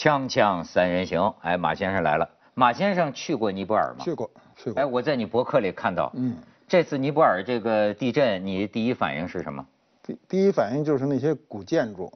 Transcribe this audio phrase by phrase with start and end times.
[0.00, 2.26] 锵锵三人行，哎，马先生来了。
[2.54, 4.02] 马先生去过尼泊尔吗？
[4.02, 4.80] 去过，去过。
[4.80, 9.66] 哎，我在你博客里看到，嗯，这次尼泊尔这个地震，你第一反应是什么？
[10.02, 12.10] 第第一反应就是那些古建筑，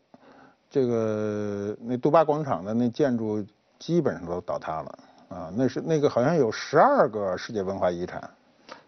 [0.70, 3.44] 这个那杜巴广场的那建筑
[3.78, 4.98] 基本上都倒塌了
[5.28, 8.30] 啊，那是那个好像有十二个世界文化遗产。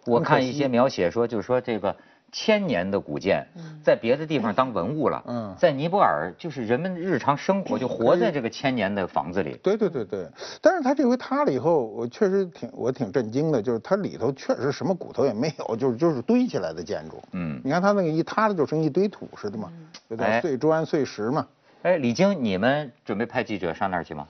[0.07, 1.95] 我看一些描写说，就是说这个。
[2.39, 3.47] 千年的古建，
[3.83, 9.59] 在别的地方当文物了，嗯在尼泊尔就是人们日常生活就活在这个千年的房子里。
[9.63, 10.29] 对对对对，
[10.61, 17.23] 但是他这回塌了以后，我确实挺我挺震惊的，就是它里头确实什么骨头也没有，就是就是堆起来的建筑。
[17.33, 19.73] 嗯，你看它那个一塌了就成一堆土似的嘛，
[20.09, 21.47] 有点碎砖碎石嘛。
[21.85, 24.29] 哎，李晶，你们准备派记者上那儿去吗？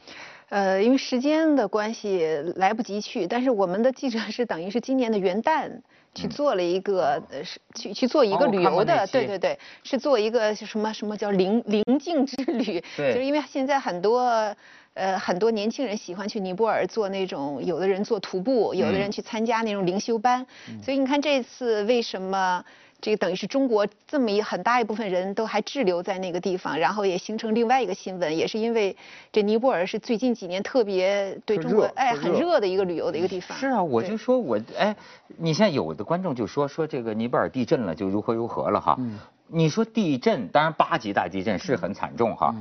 [0.49, 2.25] 呃，因为时间的关系
[2.57, 5.71] 来不及去，但是我们的记者是等于是今年的元旦。
[6.15, 14.57] 去做了一个呃是去去做一个旅游的，对对对，是做一个什么什么叫灵灵境之旅，就是因为现在很多
[14.95, 20.47] 呃很多年轻人喜欢去尼泊尔做那种，有的人做徒步，有的人去参加那种灵修班，
[20.83, 22.65] 所以你看这次为什么？
[23.01, 28.97] 这个等于是中国这么一很大一部分人都还滞留在那个地方，然后也形成另外一个新闻，也是因为
[29.31, 33.57] 这尼泊尔是最近几年特别对中国哎很热的一个旅游的一个地方。
[33.57, 34.97] 是啊，我就说我哎，
[35.37, 38.99] 你现在有的观众就说说这个尼泊尔地震了就如何如何了哈，
[39.47, 42.55] 你说地震当然八级大地震是很惨重哈。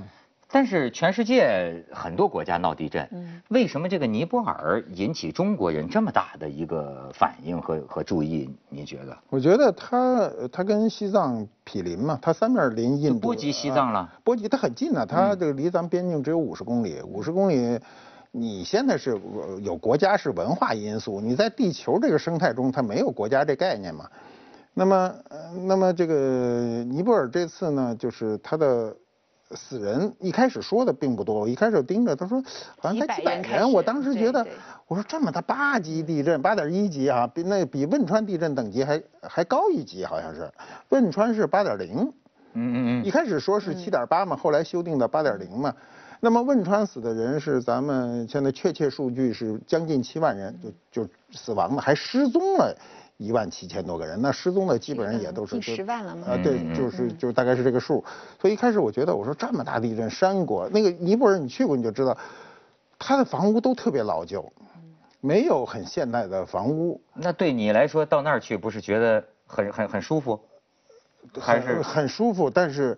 [0.48, 3.10] 但是全世界很多国家闹地震，
[3.50, 8.50] 为什么这个尼泊尔引起中国人这么大的一个反应和和注意？
[8.70, 9.18] 你觉得？
[9.30, 14.10] 我觉得它它跟西藏毗邻嘛，它三面临印度，波及西藏了。
[14.24, 17.78] 波及它很近呢，它这个离咱们边境只有五十公里，五十公里，
[18.32, 19.20] 你现在是
[19.62, 24.08] 有国家是文化因素，你在地球这个生态中它没有国家这概念嘛。
[24.74, 25.16] 那么
[25.66, 28.96] 那么这个尼泊尔这次呢，就是它的。
[29.52, 32.42] 死人一开始说的并不多，我一开始盯着他说
[32.80, 34.46] 好像才几百人，我当时觉得
[34.88, 40.52] 我说这么大八级地震，八点一级啊，比那比汶川地震等级还还高一级，好像是
[40.90, 42.12] 汶川是八点零，
[42.54, 45.76] 嗯嗯嗯，一开始说是七点八嘛，后来修订到八点零嘛，
[46.20, 50.60] 那么汶川死的人是咱们现在确切数据是将近七万人，
[50.92, 52.76] 就就死亡了，还失踪了。
[53.18, 56.28] 一万七千多个人，那失踪的基本上也都是十万了吗？
[56.32, 58.04] 啊，对，就是就大概是这个数。
[58.42, 62.18] 所以一开始我觉得，我说这么大地震，山国那个尼泊尔你去过你就知道，
[63.00, 64.52] 它的房屋都特别老旧，
[65.22, 67.00] 没有很现代的房屋。
[67.14, 70.40] 那对你来说到那儿去不是觉得很很很舒服？
[71.40, 72.98] 还是很舒服，但是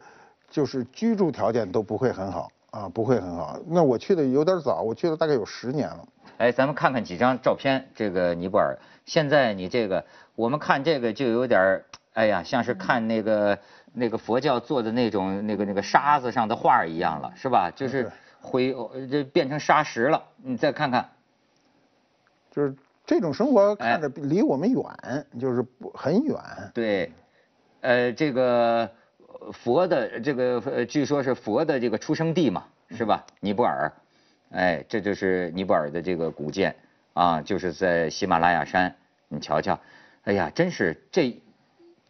[0.50, 3.58] 就是居住条件都不会很好啊，不会很好。
[3.68, 6.08] 那我去的有点早，我去了大概有十年了。
[6.38, 8.78] 哎，咱们看看几张照片，这个尼泊尔。
[9.06, 10.06] 现在你这个，
[10.36, 13.58] 我们看这个就有点儿，哎呀，像是看那个
[13.92, 17.72] 那个佛教做的那种那个那个沙子上的画一样了，是吧？
[17.75, 18.72] 就是灰，
[19.09, 20.24] 就变成沙石了。
[20.44, 21.09] 你再看看，
[22.52, 26.38] 就是这种生活看着离我们远，就是不很远。
[26.72, 27.12] 对，
[27.81, 28.88] 呃，这个
[29.54, 33.25] 佛的这个，据说是佛的这个出生地嘛，是吧？
[33.40, 33.92] 尼泊尔。
[34.52, 36.75] 哎，这就是尼泊尔的这个古建
[37.13, 38.96] 啊，就是在喜马拉雅山，
[39.28, 39.80] 你瞧瞧，
[40.24, 41.41] 哎呀，真是这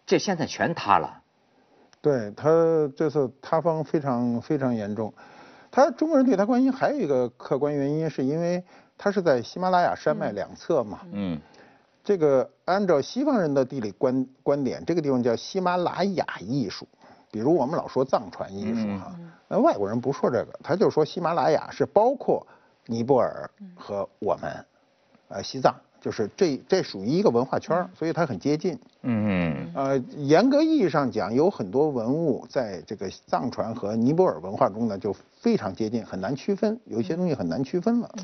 [0.06, 1.22] 这现在全塌了。
[2.02, 2.50] 对他
[2.96, 5.14] 这次塌方非常非常严重，
[5.72, 8.64] 他中国人对他关心还有一个客观原因，是因为
[8.98, 11.02] 他是在喜马拉雅山脉两侧嘛。
[11.12, 11.40] 嗯。
[12.04, 16.88] 这个按照西方人的地理观观点，这个地方叫喜马拉雅艺术。
[17.32, 19.16] 比如我们老说藏传艺术哈，
[19.48, 22.46] 那外国人不说这个，他就说喜马拉雅是包括
[22.86, 24.66] 尼泊尔和我们，
[25.28, 25.76] 呃西藏。
[26.00, 28.80] 就是这这属于一个文化圈所以它很接近。
[29.02, 35.14] 嗯呃，严格意义上讲，有很多文物在这个藏传和尼泊尔文化中呢，就
[35.48, 36.78] 非常接近，很难区分。
[36.84, 38.16] 有一些东西很难区分了。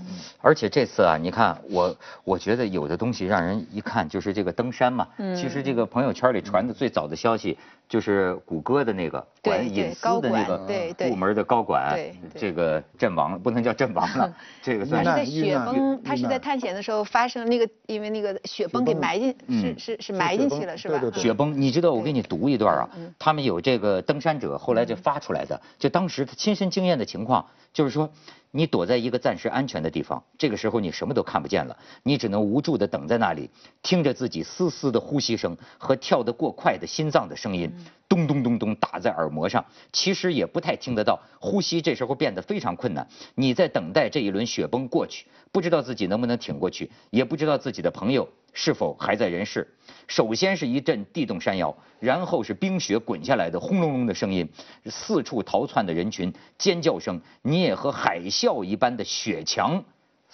[0.42, 1.96] 而且这次啊，你看我，
[2.26, 5.08] 我觉得有的东西让人一看就是这个登山嘛。
[5.20, 5.34] 嗯。
[5.34, 10.58] 其实这个朋友圈里传的最早的消息，就是谷歌的那个管隐私的那个
[10.98, 11.98] 部门的高管，
[12.36, 17.66] 这个阵亡，不能叫阵亡了， 这个算是在雪崩，他是在探险的时候发生那个。
[17.86, 21.00] 因为那个雪崩给埋进，是是是埋进去了，是吧？
[21.14, 28.10] 雪崩，你知道我给你读一段啊，他们有这个登山者后来就发出来的，就当时他亲身经验的情况，就是说，
[28.50, 33.52] 你躲在一个暂时安全的地方，这个时候你什么都看不见了，你只能无助的等在那里，
[33.84, 37.72] 听着自己嘶嘶的呼吸声和跳得过快的心脏的声音。
[38.10, 43.08] 咚咚咚咚打在耳膜上，其实也不太听得到，呼吸这时候变得非常困难。
[43.36, 49.68] 你在等待这一轮雪崩过去，不知道自己能不能挺过去，也不知道自己的朋友是否还在人世。
[50.08, 54.48] 首先是一阵地动山摇，然后是冰雪滚下来的轰隆隆的声音，
[54.86, 59.84] 四处逃窜的人群尖叫声，你也和海啸一般的雪墙。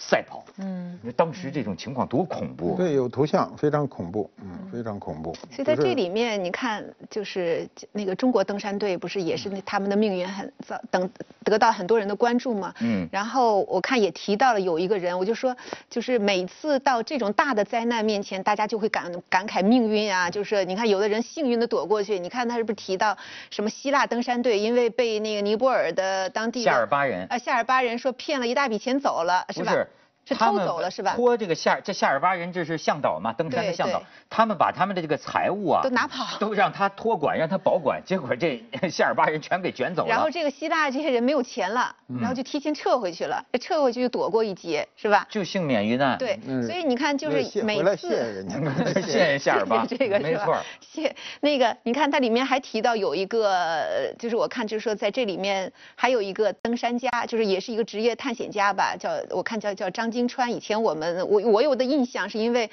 [0.01, 2.73] 赛跑，嗯，当时这种情况多恐怖。
[2.77, 5.35] 对，有图像，非常恐怖，嗯，非常恐怖。
[5.51, 11.09] 所以在这里面，你看，就是那个中国登山队，不是也是那他们的命运很遭等
[11.43, 12.73] 得到很多人的关注吗？
[12.79, 13.05] 嗯。
[13.11, 15.53] 然后我看也提到了有一个人，我就说，
[15.89, 23.17] 就是每次到这种大的灾难面前，大家就会感感慨命运啊，就是你看有的人幸运的躲过去，你看他是不是提到
[23.49, 29.73] 什么希腊登山队因为被那个尼泊尔的当地夏尔巴人啊夏尔巴人说骗了一大笔钱走了，是吧？
[29.73, 29.88] 是
[30.35, 31.13] 偷走了是吧？
[31.15, 40.09] 托这个夏这夏尔巴人这是向导嘛，登山的向导，他们把他们的这个财物啊都拿跑，都让他托管，让他保管，结果这 夏尔巴人全给卷走了。
[40.09, 45.25] 然后这个希腊这些人没有钱了，然后就提前撤回去了，撤回去就躲过一劫，是吧？
[45.29, 46.17] 就幸免于难。
[46.17, 48.55] 对，所以你看就是每次谢人家，
[49.01, 50.57] 谢谢夏尔巴，这个没错。
[50.79, 60.99] 谢那个，你看它里面还提到有一个，就是我看就是说在这里面还有一个登山家，就是也是一个职业探险家吧，叫我看叫叫张金川，以前我。
[60.99, 62.69] 们我我有的印象是因为，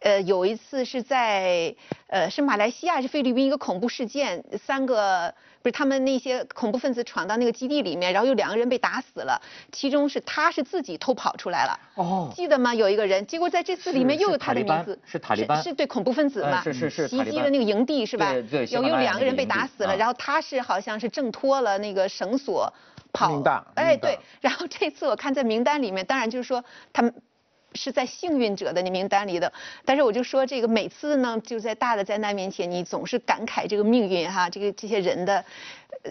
[0.00, 1.74] 呃，有一次是在
[2.06, 9.38] 呃是马来西亚还是菲律宾一个恐怖事件，三个不是他们那些恐怖分子闯到那个基地里面，然后有两个人被打死了，
[9.72, 12.74] 其中是他是自己偷跑出来了，哦，记得吗？
[12.74, 18.32] 有一个人，结果在这次里面又有他的名字，是塔利班，是对恐怖分子嘛，是是是袭击了那个营地是吧？
[18.32, 22.72] 对对，有有两个人被打死了，然后他是好像是挣脱了那个绳索
[23.16, 27.14] 跑，哎对，然后这次我看在名单里面，当然就是说他们。
[27.74, 29.52] 是在幸运者的那名单里的，
[29.84, 35.44] 但是我就说这个每次呢，就在大的灾难面前，你总是感慨这个命运哈，这个这些人的，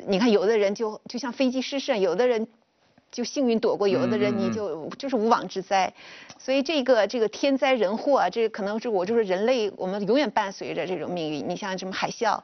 [0.06, 2.48] 你看有的人就就像飞机失事，有的人
[3.12, 5.92] 就幸运躲过，有的人你就就是无妄之灾，
[6.38, 11.50] 所以这个这个天灾人祸啊，这可能是我就是人类，我们永远伴随着这种命运。
[11.50, 12.40] 你像什么海啸。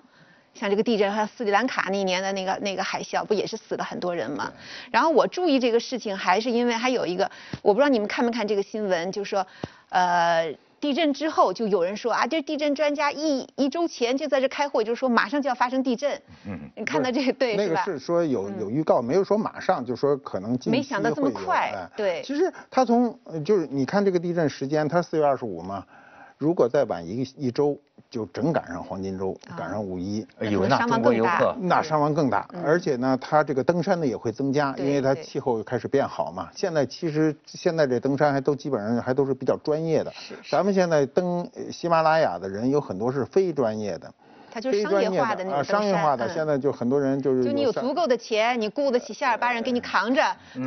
[0.53, 4.51] 像这个地震，还有斯里兰卡那年的那个那个海啸，不也是死了很多人吗？
[4.91, 7.29] 然后我注意这个事情，还是因为还有一个，
[7.61, 9.45] 我不知道你们看没看这个新闻，就说，
[9.89, 16.11] 呃，地震之后就有人说啊，这地震专家一一周前就在这开会，就说马上就要发生地震。
[16.45, 17.83] 嗯，你看到这个对是吧？
[17.85, 21.73] 那个是说有有预告，没有说马上，就说可能没想到这么快。
[21.95, 25.85] 对，其实他从就是你看这个地震时间，他四月二十五嘛。
[26.37, 27.79] 如果再晚一一周，
[28.11, 32.45] 就正赶上黄金周，赶上五一，哎呦，那中国游客那伤亡更大。
[32.61, 36.49] 而且呢，它这个登山呢也会增加，因为它气候开始变好嘛。
[36.53, 40.11] 现在其实现在这登山还都基本上还都是比较专业的。
[40.11, 40.35] 是。
[40.51, 44.13] 咱们现在登喜马拉雅的人有很多是非专业的。
[44.53, 47.41] 它就是商业化的那种商业化的，现在就很多人就是。
[47.45, 50.21] 就你有足够的钱，你雇得起夏尔巴人给你扛着，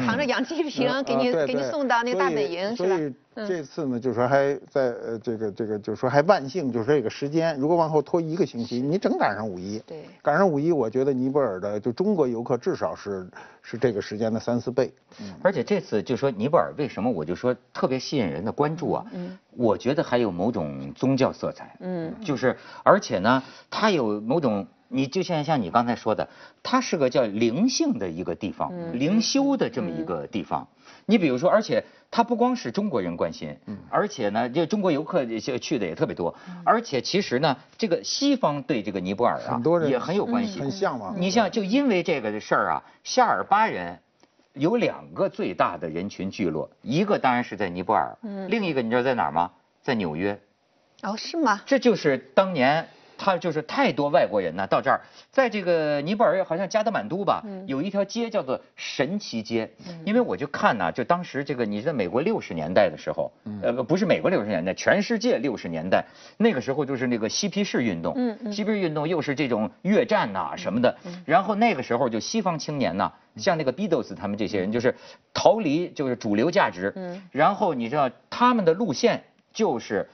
[0.06, 3.14] 扛着氧气瓶给你给你送到那个大本营，是吧？
[3.34, 13.28] 这次呢，就是说还在呃这个这个，就是说还万幸，就是这个时间，如果往后拖一个星期，你整赶上五一，对，赶上五一，我觉得尼泊尔的就中国游客至少是
[13.62, 14.92] 是这个时间的三四倍。
[15.20, 19.04] 嗯，而且这次就说尼泊尔为什么我就说特别吸引人的关注啊？
[19.12, 21.76] 嗯，我觉得还有某种宗教色彩。
[21.80, 24.66] 嗯，就是而且呢，它有某种。
[24.86, 26.28] 你就像像你刚才说的，
[26.62, 30.68] 它是个叫灵性的一个地方，灵修的这么一个地方。
[31.06, 33.56] 你比如说，而且它不光是中国人关心，
[33.90, 35.24] 而且呢，这中国游客
[35.58, 36.34] 去的也特别多。
[36.64, 41.14] 而且其实呢，这个西方对这个尼泊尔啊很多人也很有关系，很向往。
[41.20, 43.98] 你像就因为这个的事儿啊，夏尔巴人
[44.52, 48.16] 有两个最大的人群聚落，一个当然是在尼泊尔，
[48.48, 49.50] 另一个你知道在哪儿吗？
[49.82, 50.40] 在纽约。
[51.02, 51.60] 哦，是吗？
[51.66, 52.88] 这就是当年。
[53.16, 59.70] 他就是太多外国人呢，到这儿，在这个尼泊尔好像加德满都吧，有一条街叫做神奇街，
[60.04, 66.04] 因为我就看呢，就当时这个你在美国六十年代的时候，呃不是美国六十年代，全世界六十年代，
[66.36, 68.14] 那个时候就是那个嬉皮士运动，
[68.52, 74.94] 嬉皮士运动又是这种越战呐什么的，然后那个时候就西方青年呐，像那个 Beatles 他们这些人就是
[75.32, 76.92] 逃离就是主流价值，
[77.30, 80.08] 然后你知道他们的路线就是。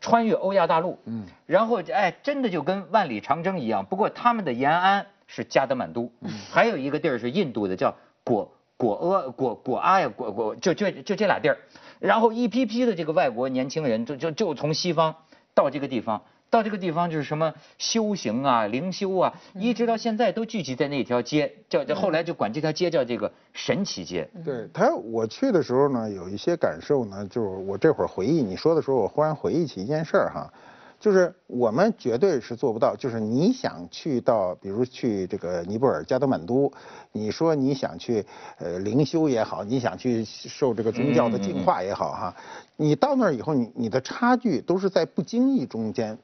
[0.00, 3.84] 穿越欧亚大陆，嗯，然后哎，真的就跟万里长征一样。
[3.84, 11.58] 不过他们的延安是加德满都，嗯，还有一个地儿是印度的，叫果果阿果果阿呀果果，就就就这俩地儿。
[11.98, 15.14] 然后一批批的这个外国年轻人，就就就从西方
[15.54, 16.22] 到这个地方。
[16.50, 24.28] 到这个地方就是什么修行啊、灵修啊，一直到现在都聚集在那条街，叫叫后来就管这条街叫这个神奇街。
[24.44, 30.52] 对他，我去的时候呢，有一些感受呢，就是我这会儿回忆你说的时候，我忽然回忆起一件事儿哈，
[30.98, 32.96] 就是我们绝对是做不到。
[32.96, 36.72] 就是你想去到，比如去这个尼泊尔加德满都，
[37.12, 38.26] 你说你想去
[38.58, 42.34] 呃灵修也好，你想去受这个宗教的净化也好哈，
[42.74, 46.18] 你到那儿以后，你你的差距都是在不经意中间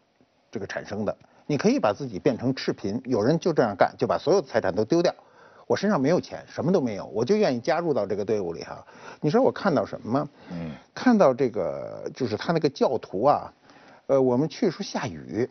[0.51, 1.17] 这个产生的。
[1.47, 5.15] 你可以把自己变成赤贫，有人就这样干，就把所有的财产都丢掉。
[5.67, 8.85] 我身上没有钱，什么都没有，我就愿意加入到这个队伍里哈。
[9.21, 10.29] 你说我看到什么吗？
[10.51, 13.53] 嗯，看到这个就是他那个教徒啊。
[14.09, 15.51] 呃，我们去时候下雨，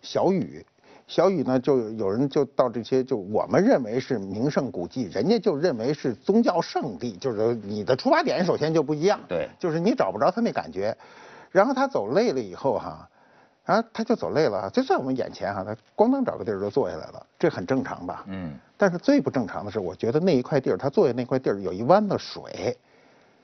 [0.00, 0.64] 小雨，
[1.06, 10.96] 小雨呢，就有人就到这些，就我们认为是名胜古迹，人家就认为是宗教圣地，就是你的出发点首先就不一样，对，就是你找不着他那感觉。
[11.50, 13.08] 然后他走累了以后哈，啊，
[13.64, 18.24] 他就走累了，就在我们眼前哈，他咣当找个地儿就坐下来了，这很正常吧？
[18.28, 18.52] 嗯。
[18.76, 22.76] 但是最不正常的是，我觉得那一块地儿，他坐下那块地儿有一湾子水。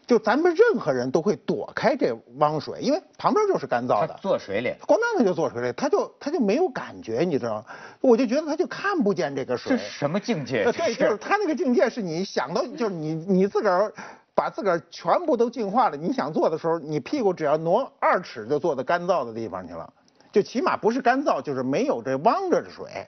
[0.07, 4.19] 就咱们任何人都会躲开这汪水，因为旁边就是干燥的。
[4.21, 7.65] 坐水里，咣当他就坐水里，他就他就没有感觉，你知道吗？
[8.01, 9.77] 我就觉得他就看不见这个水。
[9.77, 10.65] 这什么境界？
[10.73, 13.93] 对，就是他那个境界是你想到，就是你你自个儿
[14.35, 19.93] 把自个儿全部都净化了，你想坐的时候，你屁股只要挪二尺就坐到干燥的地方去了，
[20.33, 23.07] 就起码不是干燥，就是没有这汪着的水，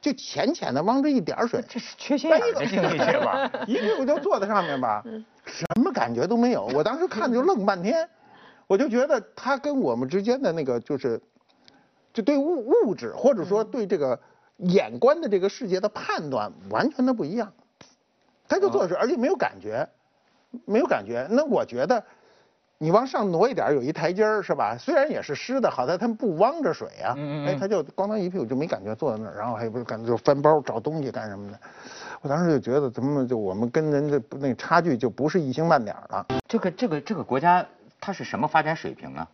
[0.00, 1.62] 就浅浅的汪着一点水。
[1.68, 3.50] 这是缺心眼的吧？
[3.68, 5.02] 一屁股就坐在上面吧。
[5.44, 8.08] 什么感觉都没有，我当时看就愣半天，
[8.68, 11.20] 我就觉得他跟我们之间的那个就是，
[12.12, 14.18] 就对物物质或者说对这个
[14.58, 17.52] 眼观的这个世界的判断完全的不一样，
[18.46, 19.88] 他就坐着，而且没有感觉，
[20.64, 21.26] 没有感觉。
[21.28, 22.04] 那我觉得
[22.82, 24.76] 你往上挪一点，有一台阶儿是吧？
[24.76, 27.14] 虽然也是湿的，好在他们不汪着水啊。
[27.46, 31.58] 哎，他就咣当一屁股就没感觉坐在那儿，然后还不是感觉就翻包找东西干什么的。
[32.22, 36.26] 我当时就觉得，怎么就我们跟人的那差距就不是一星半点了？
[36.48, 37.64] 这个这个这个国家
[38.00, 39.28] 它是什么发展水平啊？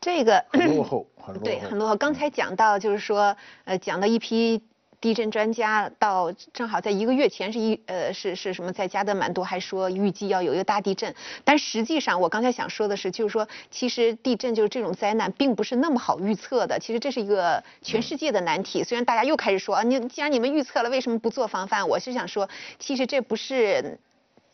[0.00, 1.44] 这个很落后，很落后。
[1.44, 1.96] 对，很落后。
[1.96, 4.62] 刚才讲到就是说，呃，讲到一批。
[5.02, 18.84] 地震专家到正好在一个月前是一呃是是什么在加德满都还说预计要有一个大地震，但实际上我刚才想说的是，就是说其实地震就是这种灾难并不是那么好预测的，其实这是一个全世界的难题。
[18.84, 21.88] 虽然大家又开始说啊，你既然你们预测了，为什么不做防范？
[21.88, 23.98] 我是想说，其实这不是，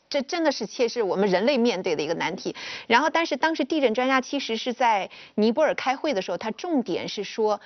[0.09, 2.57] 这真的是切是我们人类面对的一个难题。
[2.87, 7.61] 然后，但是当时地震专家其实是在尼泊尔开会的时候，他重点是说。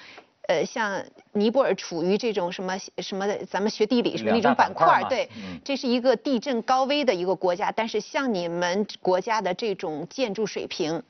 [0.52, 5.28] 呃，像尼泊尔处于这种什么什么，咱们学地理什么那种板块对，
[5.64, 7.72] 这是一个地震高危的一个国家。
[7.72, 11.02] 但是像你们国家的这种建筑水平，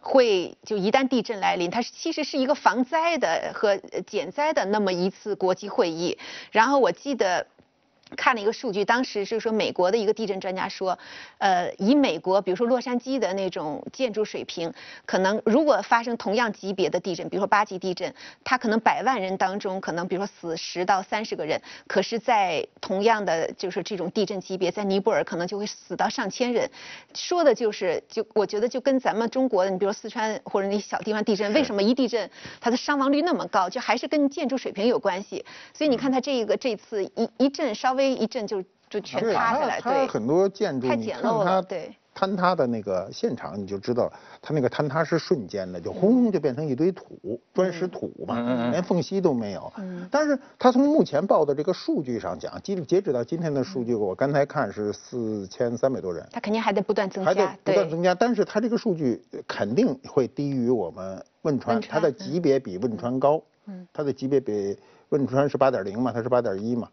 [0.00, 3.76] 会就一旦地震来临，它其实是一个防灾的和
[4.06, 6.16] 减灾的那么一次国际会议。
[6.50, 7.46] 然后我记得。
[8.14, 10.96] 看了一个数据，当时是说美国的一个地震专家说，
[11.38, 14.72] 呃，以美国比如说洛杉矶的那种建筑水平，
[15.04, 26.70] 可能如果发生同样级别的地震，比如说八级地震，它可能百万人当中可能比如说死十到三十个人，可是，在同样的就是这种地震级别，在尼泊尔可能就会死到上千人。
[27.12, 35.44] 说的就是，就我觉得就跟咱们中国的，你比如四川或者那小地方地震，为什么一地震它的伤亡率那么高，就还是跟建筑水平有关系。
[35.74, 37.96] 所以你看它这个这次一一震稍。
[37.96, 44.10] 微一震就就全塌下来，对，很多建筑太简陋了，对，坍塌的那个现场你就知道，
[44.40, 49.72] 它那个坍塌是瞬间的，就轰隆就变成一堆土，砖石土嘛，连缝隙都没有。
[49.76, 56.26] 嗯，但是它从目前报的这个数据上讲，截截止到今天的数据，我刚才看是四千三百多人。
[56.32, 63.42] 它肯定还得不断增加，还得不断增加，但是它这个数据肯定会低于我们汶川，它的级别比汶川高。
[63.66, 66.88] 嗯，它的级别比汶川是八点零嘛，它是八点一嘛。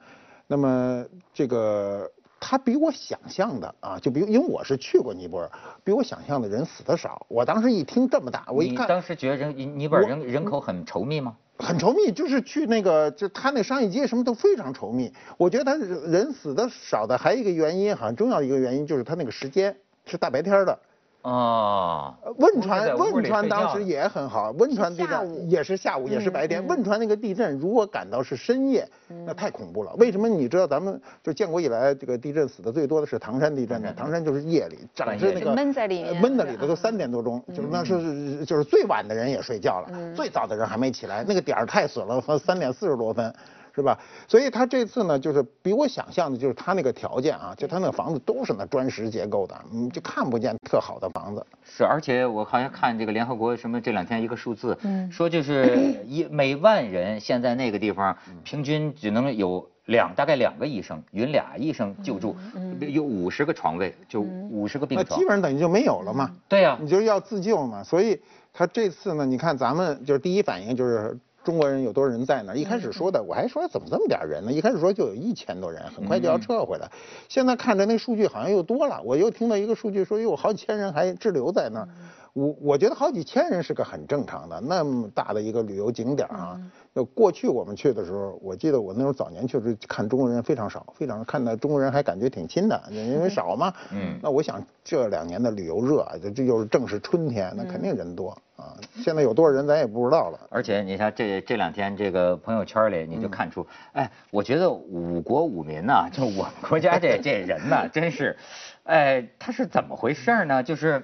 [0.48, 5.50] 那么这个他比我想象的啊，就比如因为我是去过尼泊尔，
[5.84, 7.26] 比我想象的人死的少。
[7.30, 11.36] 我当时一听这么大，我一看，当时觉得人尼泊尔人人口很稠密吗？
[11.60, 15.14] 很稠密，就是去那个就他那商业街什么都非常稠密。
[15.38, 20.78] 我觉得他人死的少的还有一个原因，好像重要一个原因就是他那个时间是大白天的。
[21.24, 26.66] 啊，汶川汶川当时也很好，汶川地震也是下午也是白天。
[26.68, 28.86] 汶川那个地震如果赶到是深夜，
[29.26, 29.94] 那太恐怖了。
[29.98, 30.28] 为什么？
[30.28, 33.94] 你知道咱们就建国以来这个地震死的最多的是唐山地震呢？
[33.96, 43.34] 唐山就是夜里，整是那个闷在里面，闷在里头都三点多钟，就是那是就是最晚的人也睡觉了，最早的人还没起来，那个点儿太损了，三点四十多分。
[43.76, 43.98] 是吧？
[44.28, 51.46] 所以他这次呢，就是比我想象的，就是他那个条件啊，就他那个房子都是那砖石结构的，你就看不见特好的房子。
[51.64, 54.78] 是，而且我好像看这个联合国什么这两天一个数字，
[55.12, 62.36] 说就是一每万人现在那个地方平均只能有两大概两个医生，匀俩医生救助，
[62.80, 66.30] 有五十个床位，就五十个病床，基本上等于就没有了嘛。
[66.48, 67.84] 对呀，你就是要自救嘛。
[67.84, 68.22] 所以
[68.54, 72.56] 他这次呢，你看咱们就是第一反应就是中国人有多少人在那？
[72.56, 74.52] 一开始说的我还说怎么这么点人呢？
[74.52, 76.90] 一开始说就有一千多人，很快就要撤回来。
[77.28, 81.88] 现在看着那数据好像又多了，我又听到一个数据说有好几千人还滞留在那儿。
[82.34, 86.60] 我我觉得好几千人是个很正常的，那么大的一个旅游景点啊。
[86.96, 93.74] 就过去我们去的时候，我记得我那时候早年去是看中国人非常少，非常看到中国人还感觉挺亲的，因为少嘛。
[93.92, 94.20] 嗯。
[94.22, 98.78] 那我想这两年的旅游热，这这又是正是春天，那肯定人多啊。
[98.96, 100.40] 现在有多少人咱也不知道了。
[100.50, 108.38] 而且你看这这两天这个朋友圈里，你就看出，哎，我觉得五国五民呐，就我们国家这这人呐，真是，
[108.84, 110.64] 哎，他是怎么回事呢？
[110.64, 111.04] 就是。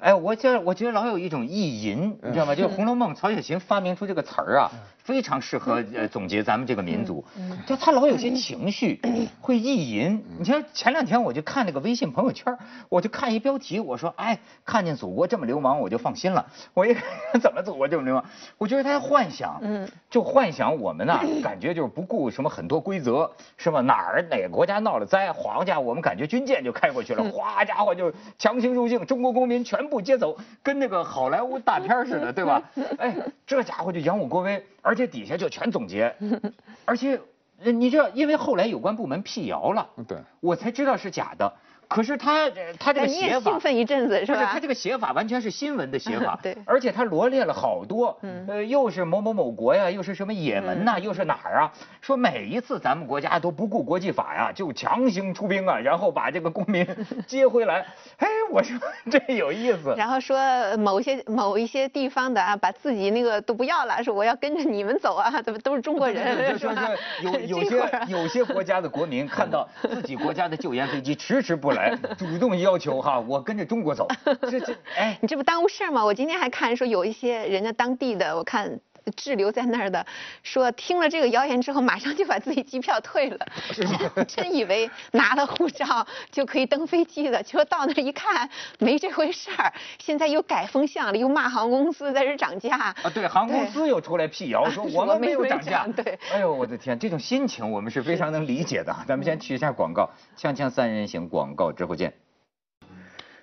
[0.00, 2.54] 哎，我觉我觉得老有一种意淫，你知道吗？
[2.54, 4.70] 就是《红楼梦》，曹雪芹发明出这个词儿啊。
[5.10, 7.24] 非常适合呃总结咱们这个民族，
[7.66, 9.00] 就他老有些情绪
[9.42, 10.24] 会意淫。
[10.38, 12.56] 你像前两天我就看那个微信朋友圈，
[12.88, 16.46] 我就看一标题，我说哎，看见祖国这么流氓，我就放心了。
[16.72, 17.02] 我一看
[17.40, 18.24] 怎么祖国这么流氓，
[18.56, 23.80] 我觉得他幻想，嗯，就幻想我们呢， 感觉就是不顾什么很多规则，是吧？
[23.80, 32.62] 哪儿哪个国家闹了灾，皇家我们感觉军舰就开过去了，哗家伙就强行入境，中国公民全部接走，跟那个好莱坞大片似的， 对吧？
[32.98, 33.14] 哎，
[33.46, 35.06] 这家伙就扬我国威，而且。
[35.06, 36.14] 底下就全总结，
[36.86, 37.20] 而且，
[37.64, 41.52] 你知道，因为后来有关部门辟谣了，对，我才知道是假的。
[41.90, 44.48] 可是他他这个写法，兴奋一阵子是吧？
[44.52, 46.56] 他这个写法完全是新闻的写法，对。
[46.64, 48.16] 而且他罗列了好多，
[48.46, 51.72] 呃，又是某某某国呀，又是什么也门呐，又是哪儿啊？
[52.00, 56.86] 说每一次咱们国家都不顾国际法呀，就强行出兵啊，然后把这个公民
[57.26, 57.84] 接回来。
[58.18, 58.78] 哎，我说
[59.10, 59.92] 这有意思。
[59.96, 60.38] 然后说
[60.76, 66.88] 某些某一些地方的啊，把自己那个都不要了，说我要跟着你们走啊，怎么都是中国人，是吧？
[67.20, 71.79] 有 有些有些国家的国民看到自己国家的救援飞机迟迟不来。
[72.18, 74.06] 主动要求哈，我跟着中国走，
[74.42, 76.04] 这这哎，你这不耽误事儿吗？
[76.04, 78.80] 我今天还看说有一些人家当地的，我看。
[79.16, 80.04] 滞留在那儿的
[80.42, 83.46] 说，听了这个谣言之后，马上就把自己机票退了，
[84.26, 89.72] 真以为拿了护照就可以登飞机的，结果到那儿一看，没这回事儿。
[89.98, 92.76] 现在又改风向了，又骂航空公司在这涨价。
[92.76, 95.86] 啊，对，航空公司又出来辟谣说我们没有涨价。
[95.86, 98.94] 对，哎呦我的天，这种心情我们是非常能理解的。
[99.06, 102.12] 咱们先去一下广告，锵锵三人行广告之后见。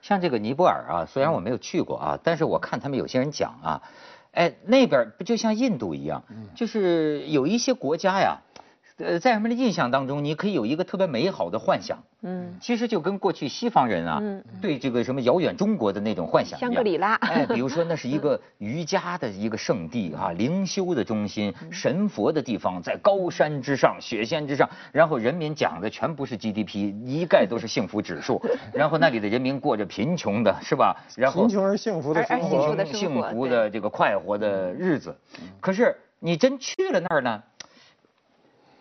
[0.01, 3.81] 像这个尼泊尔啊，虽然我没有去过啊，但是我看他们有些人讲啊。
[4.37, 6.23] 哎，那边不就像印度一样，
[6.53, 8.37] 就是有一些国家呀。
[8.97, 11.99] 呃，在人们的印象当中，你可以有一个特别美好的幻想。
[12.23, 16.71] 嗯，其实就跟过去西方人啊，嗯对这个什么遥远中国的那种幻想一样。
[16.71, 17.13] 香格里拉。
[17.15, 28.41] 哎，比如说那是一个瑜伽的一个圣地啊，灵修的中心，神佛的地方，在高山之上，雪线之上，然后人民讲的全不是 GDP，一概都是幸福指数，
[28.73, 30.97] 然后那里的人民过着贫穷的，是吧？
[31.15, 35.15] 然后贫穷而幸福的生活，幸福的这个快活的日子。
[35.59, 37.43] 可是你真去了那儿呢？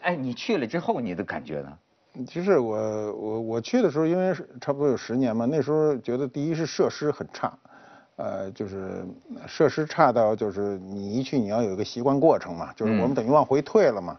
[0.06, 1.78] 哎，你去了之后，你的感觉呢？
[2.28, 2.76] 其实我
[3.12, 7.52] 我我去的时候，因为差不多有十年嘛，那时候觉得第一是设施很差，
[8.14, 9.04] 呃，就是
[9.48, 14.16] 设施差到就是你一去你要有一个习惯过程嘛，就是我们等于往回退了嘛。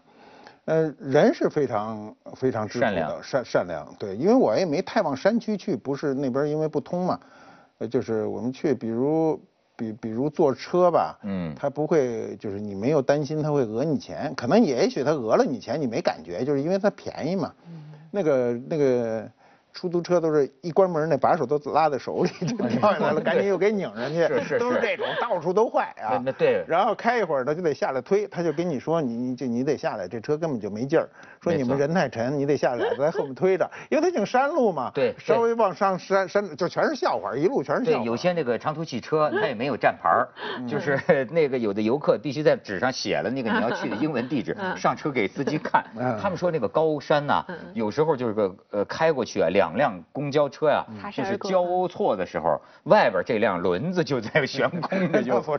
[0.66, 7.18] 呃，人是非常非常善良善善良，对，因为我也没太往山区去，不是那边因为不通嘛，
[7.78, 9.40] 呃，就是我们去，比如。
[9.78, 17.54] 比比如坐车吧，嗯，他不会，就是你没有担心他会讹你钱，可能也许他讹了你钱，你没感觉，就是因为他便宜嘛，
[18.10, 19.30] 那个那个。
[19.78, 26.20] 出租车都是一关门，那把手都拉在手里就掉下来了，赶紧又给拧上去，是是 都是这种，到处都坏啊。
[26.24, 26.64] 那对。
[26.66, 31.08] 然后开一会儿他就得下来推，他就跟你说，你你就你得下来，这车根本就没劲儿。
[31.40, 34.90] 说你们人太沉，你得下来在后面推着，因为它经山路嘛。
[34.92, 35.14] 对。
[35.16, 37.98] 稍微往上山山就全是笑话，一路全是笑话。
[37.98, 40.28] 对，有些那个长途汽车它也没有站牌儿，
[40.66, 40.98] 就是
[41.30, 45.84] 那个有的游客必须在纸上写了那个你要去的英文地址，上车给司机看。
[46.20, 50.48] 他们说那个高山呐，有时候就是个呃开过去啊，两辆公交。
[50.48, 55.58] 车呀，就是交错的时候，外边这辆轮子就在悬 空的就 过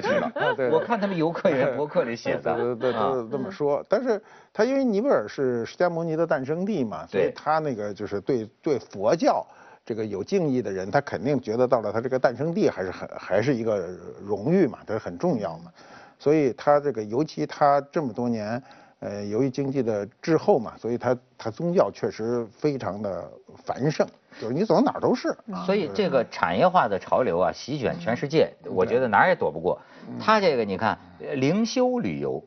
[0.00, 0.30] 去了。
[0.70, 3.82] 我看他们游客在博客里写的，都都这么说。
[3.88, 4.20] 但是
[4.52, 9.46] 他因为尼泊尔是释迦牟尼的诞生地嘛，所以他那个就是对对佛教
[9.84, 13.88] 这个有敬意的人，他肯定觉得到了他这个诞生地还是很还是一个
[14.22, 15.72] 荣誉嘛，这是很重要嘛。
[16.18, 18.62] 所以他这个尤其他这么多年。
[19.00, 23.30] 呃，由于经济的滞后嘛，所以它它宗教确实非常的
[23.64, 24.06] 繁盛，
[24.40, 25.36] 就是你走到哪儿都是。
[25.66, 29.78] 所以这个产业化的潮流啊，席卷全世界，我觉得哪儿也躲不过。
[30.18, 30.98] 它这个你看，
[31.34, 32.42] 灵修旅游，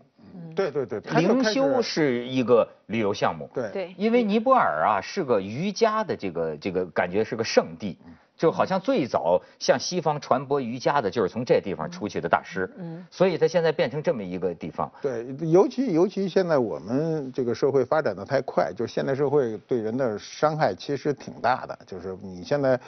[0.55, 3.47] 对对对，灵修是一个旅游项目。
[3.53, 7.97] 对对，因为尼泊尔啊是个瑜伽的这个这个感觉是个圣地。
[8.39, 14.91] 就好像最早向西方传播瑜伽的，就是从这地方出去的大师，嗯，所以他现在变成这么一个地方。
[15.01, 22.79] 对，尤其尤其现在我们这个社会发展的太快，就是现代社会对人的伤害其实挺大的，就是你现在。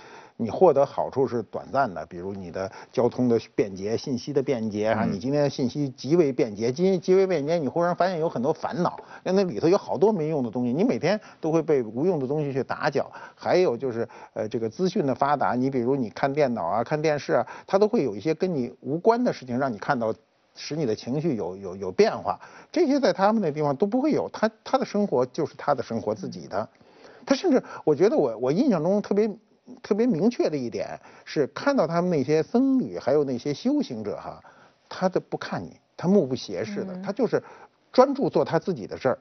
[0.41, 13.11] 你获得好处是短暂的，比如你的交通的便捷、信息的便捷啊，你今天信息极为便捷，极极为便捷，你忽然发现有很多烦恼，那那里头有好多没用的东西，你每天都会被无用的东西去打搅。
[13.35, 20.11] 还有就是呃这个资讯的发达，你比如你看电脑啊、看电视啊，它都会有一些跟你无关的事情让你看到，
[20.55, 22.39] 使你的情绪有有有变化。
[22.71, 26.67] 这些在他们那地方都不会有，他他的生活就是他的生活自己的，
[27.27, 29.29] 他甚至我觉得我我印象中特别。
[29.81, 34.41] 特别明确的一点是，看到他们那些僧侣，还有那些修行者哈，
[34.89, 37.41] 他的不看你，他目不斜视的，他就是
[37.91, 39.17] 专注做他自己的事儿。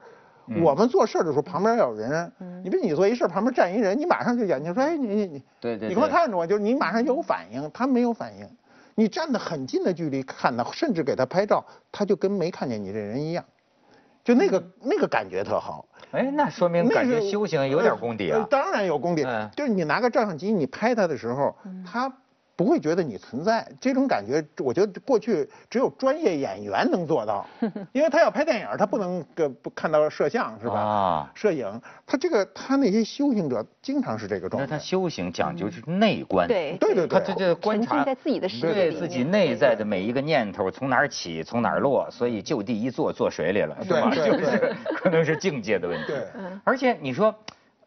[0.61, 2.31] 我们做事儿的时候，旁边要有人，
[2.63, 8.49] 你比如你做一事儿，旁边站一人，你马上就眼睛说，哎，你你你，对对，你快看着我，就是你马上有反应，他没有反应。
[8.95, 13.45] 你站得很近的距离看他，甚至给他拍照，他就跟没看见你这人一样，
[14.23, 15.85] 就那个那个感觉特好。
[16.11, 18.45] 哎，那说明感觉修行有点功底啊。
[18.49, 21.55] 当然有功底，就是你拿个照相机，你拍他的时候，
[21.85, 22.11] 他。
[22.55, 27.45] 不会觉得你存在这种感觉，我觉得过去只有专业演员能做到，
[27.93, 30.79] 因为他要拍电影，他不能个不看到摄像是吧？
[30.79, 34.67] 啊，摄影，他这个他那些修行者经常是这个状态。
[34.69, 36.77] 那他修行讲究是内观，对。
[36.79, 44.13] 对对，他这这观察在自己的世界对自己内在的每一个念头从哪儿起，从哪儿落，所以就地一坐坐水里了，对吧？
[44.13, 46.07] 就是可能是境界的问题。
[46.07, 46.27] 对，
[46.63, 47.33] 而且你说，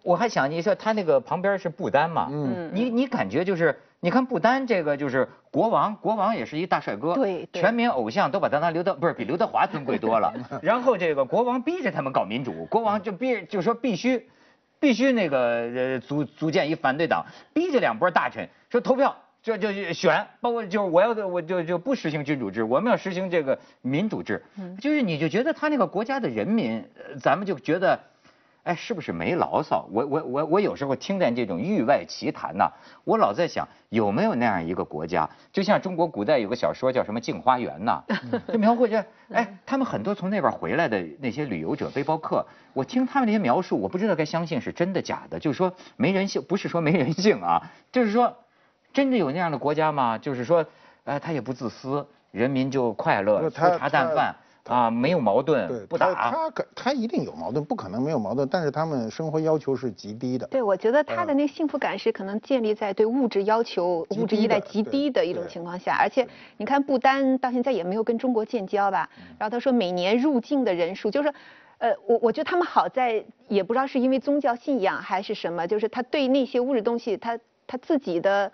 [0.04, 2.28] 我还想你说他那个旁边是不丹嘛？
[2.30, 3.76] 嗯，你你感觉就是。
[4.00, 10.30] 你看不丹这个就是国王，国王也是一大帅哥，对，全民偶像都把他当刘德，不是比刘德华尊贵多了。
[10.60, 14.28] 然后这个国王逼着他们搞民主，国王就逼就说必须，
[14.78, 15.38] 必须那个
[15.74, 24.44] 呃组组建一反对党，逼着两拨大臣说投票，就就选，包括就是我要的我就就不实行君主制，我们要实行这个民主制。
[24.82, 26.84] 就是你就觉得他那个国家的人民，
[27.22, 27.98] 咱们就觉得。
[28.64, 29.87] 哎，是不是没牢骚？
[29.92, 32.72] 我我我我有时候听见这种域外奇谈呐，
[33.05, 38.03] 我老在想有没有那样一个国家，就像中国古代有个小说叫什么《镜花缘》呐，
[38.48, 45.38] 就描绘着， 哎，他们很多从那边回来的那些旅游者、背包客，我听他们那些描述，我不知道该相信是真的假的。
[45.38, 48.35] 就是说没人性，不是说没人性啊，就是说
[48.94, 50.16] 真的有那样的国家吗？
[50.16, 50.64] 就是说，
[51.05, 54.35] 呃，他也不自私，人民就快乐，粗茶淡饭。
[54.64, 56.14] 啊，没有矛盾，不打。
[56.14, 58.48] 他可他一定有矛盾，不可能没有矛盾。
[58.50, 60.46] 但是他们生活要求是极低的。
[60.46, 65.94] 对，我觉得他的那幸福感是可能建立在对物质要求、物质依赖极低的一种情况下。
[66.00, 69.09] 而且你看，不丹到现在也没有跟中国建交吧？
[69.38, 71.33] 然后他说每年入境的人数，就是
[71.77, 78.50] 呃，我我觉得他们好在也不知道是因为宗教信仰还是什么，就是他对那些物质东西，他他自己的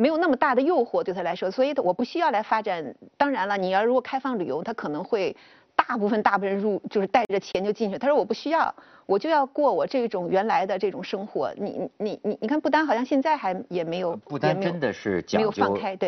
[0.00, 2.94] 没有那么大的诱惑对他来说，所以我不需要来发展。
[3.16, 5.36] 当然了，你要如果开放旅游，他可能会。
[5.76, 8.72] 大部分大部分人入就是带着钱就进去，他说我不需要，
[9.06, 11.50] 我就要过我这种原来的这种生活。
[11.56, 15.50] 你你你你看不丹好像现在还也没有，不丹真的是讲究，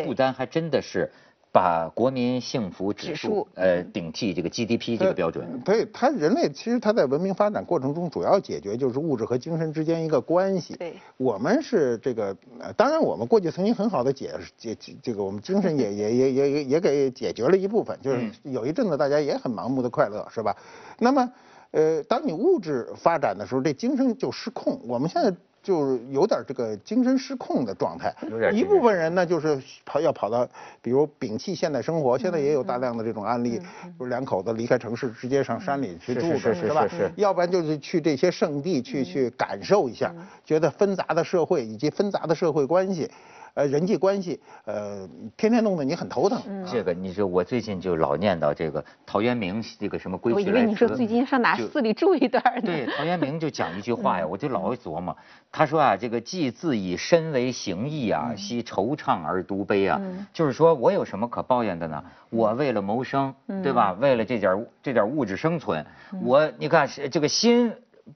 [0.05, 1.11] 不丹还真的是。
[1.53, 10.75] 把国民幸福指数呃顶替这个 GDP 这个标准，对，它人类其实它在文明发展过程中主要解决就是物质和精神之间一个关系。
[10.77, 12.35] 对，我们是这个，
[12.75, 20.57] 当然我们过去曾经很好的解解这个我们精神也也也也也也给解决了一部分，就是有一阵子大家也很盲目的快乐，是吧？
[20.97, 21.31] 那么
[21.69, 24.81] 呃，当你物质发展的时候，这精神就失控。
[24.87, 25.31] 我们现在。
[25.63, 28.13] 就是有点这个精神失控的状态，
[28.51, 30.45] 一部分人呢就是跑要跑到，
[30.81, 33.59] 比如摒弃现代生活，现在也有大量的这种案例，
[33.97, 36.85] 就是两口子离开城市直接上山里去住是吧？
[37.15, 43.09] 要不然就是去这些圣地去去感受一下，觉得纷杂的社会以及纷杂的社会关系。
[43.55, 46.41] 呃，人际关系，呃，天天弄得你很头疼。
[46.65, 52.61] 这个，你说我最近就老念叨这个陶渊明这个什么归我以为你说最近上哪寺里住一段呢？
[52.63, 55.15] 对，陶渊明就讲一句话呀，我就老琢磨。
[55.51, 60.01] 他说啊，这个既自以身为行义啊，惜惆怅而独悲啊。
[60.33, 62.03] 就是说我有什么可抱怨的呢？
[62.31, 63.93] 我为了谋生，对吧？
[63.99, 65.85] 为了这点这点物质生存，
[66.23, 67.71] 我你看这个心。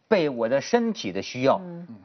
[0.07, 1.61] 被我的身体的需要，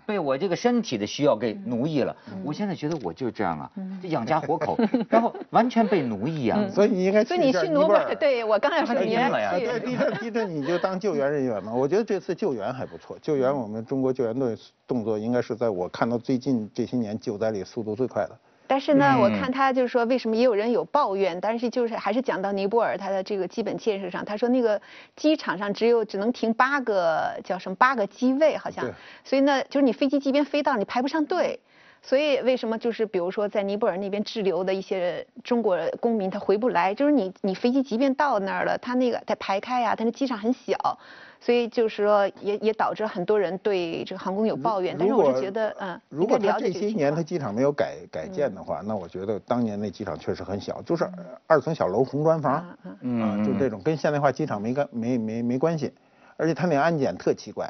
[0.07, 2.17] 被我这个身体的需要给奴役了。
[2.45, 3.71] 我现在觉得我就是这样啊，
[4.03, 6.69] 养家活口，然后完全被奴役啊。
[6.69, 9.31] 所以你应该所以你去尼泊尔，对我刚才说你呀。
[9.59, 11.73] 对地震地震你就当救援人员嘛。
[11.73, 18.39] 我觉得这次救援还不错，救援我们中国救援队动作应该是在我看到最近这些年救灾里速度最快的。
[18.73, 21.39] 但是呢，我看他就是说，为什么也有人有抱怨？
[21.43, 24.81] 但是就是还是讲到尼泊尔它的这个基本建设上，他说那个
[25.15, 28.87] 机场上只有只能停八个叫什么八个机位好像，
[29.25, 31.61] 所以呢，就是你飞机即便飞到，你排不上队。
[32.01, 40.99] 所以为什么就是比如说在尼泊尔那边滞留的一些中国公民他回不来，就是你你飞机即便到那儿了，他那个在排开呀，但是机场很小，
[41.45, 44.95] 所以就是说也也导致很多人对这个航空有抱怨。
[44.97, 51.05] 但是我是觉得嗯，如果他这些年他机场没有改改建的话，那我觉得当年那机场确实很小，就是
[51.49, 52.65] 二层小楼红砖房，
[53.01, 55.93] 嗯，就这种跟现代化机场没干没没没关系，
[56.37, 57.69] 而且他那安检特奇怪。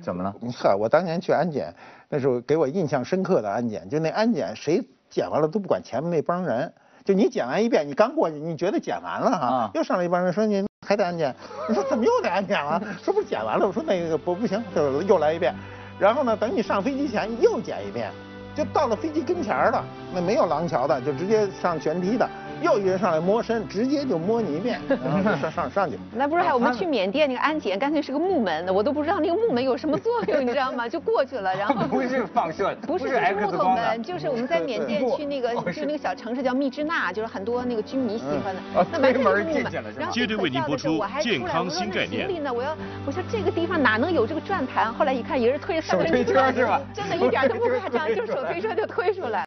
[0.00, 0.34] 怎么了？
[0.52, 1.74] 呵，我当年去安检，
[2.08, 4.80] 那时候给我印象深刻的安检，就那安检谁
[5.10, 6.72] 检完了都不管前面那帮人，
[7.04, 11.32] 就你检完一遍，你刚过去，你觉得检完了哈，又上来一帮人说你还得安检，
[11.68, 12.82] 你说怎么又得安检了？
[13.00, 13.64] 说不是检完了？
[13.64, 15.54] 我说那个不不行，就又来一遍，
[16.00, 18.10] 然后呢，等你上飞机前又检一遍，
[18.56, 22.28] 就到了飞机跟前了，那没有廊桥的，就直接上舷梯的。
[22.62, 25.98] 又一人上来摸身，直接就摸你一遍， 然后上上上去。
[26.14, 30.86] 那不是还我们去缅甸那个安检，干脆是个木门，我都不知道那个木门有什么作用，你知道吗？
[30.88, 38.86] 就过去了，然后 不是放射，不是是木头门，就是我们在缅甸去那个就那个小城市叫密支那，就是很多那个军迷喜欢的。
[38.92, 39.72] 那门是木门。
[39.96, 42.28] 然后接着为您播出健康新概念。
[42.42, 42.52] 呢？
[42.52, 44.92] 我要我说这个地方哪能有这个转盘？
[44.92, 46.80] 后来一看，也是推着三轮车，是吧？
[46.94, 49.44] 真的一点都不夸张，就手推车就推出来。